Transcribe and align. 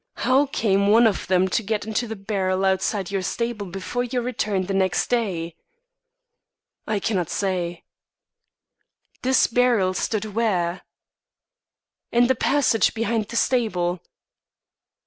How 0.15 0.47
came 0.47 0.87
one 0.87 1.05
of 1.05 1.27
them 1.27 1.47
to 1.49 1.61
get 1.61 1.85
into 1.85 2.07
the 2.07 2.15
barrel 2.15 2.65
outside 2.65 3.11
your 3.11 3.21
stable 3.21 3.67
before 3.67 4.03
your 4.03 4.23
return 4.23 4.63
the 4.65 4.73
next 4.73 5.11
day?" 5.11 5.55
"I 6.87 6.99
cannot 6.99 7.29
say." 7.29 7.83
"This 9.21 9.45
barrel 9.45 9.93
stood 9.93 10.25
where?" 10.25 10.81
"In 12.11 12.25
the 12.25 12.33
passage 12.33 12.95
behind 12.95 13.27
the 13.27 13.35
stable." 13.35 13.99